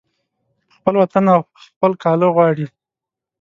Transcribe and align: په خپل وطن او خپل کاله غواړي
په 0.69 0.71
خپل 0.77 0.93
وطن 1.01 1.23
او 1.33 1.39
خپل 1.65 1.91
کاله 2.03 2.27
غواړي 2.35 2.65